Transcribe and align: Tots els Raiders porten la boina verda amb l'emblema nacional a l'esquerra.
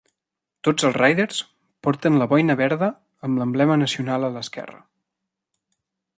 Tots 0.67 0.85
els 0.87 0.95
Raiders 0.97 1.41
porten 1.87 2.17
la 2.21 2.27
boina 2.31 2.57
verda 2.63 2.91
amb 3.29 3.43
l'emblema 3.43 3.79
nacional 3.83 4.27
a 4.27 4.33
l'esquerra. 4.39 4.83